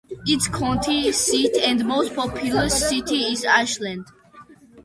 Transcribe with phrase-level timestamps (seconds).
[0.25, 4.07] Its county seat and most populous city is Ashland.